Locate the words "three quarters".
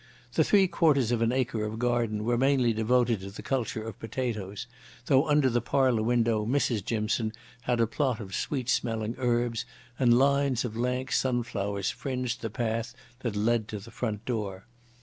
0.43-1.11